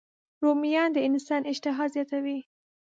رومیان 0.43 0.89
د 0.93 0.97
انسان 1.07 1.41
اشتها 1.51 1.85
زیاتوي 1.93 2.39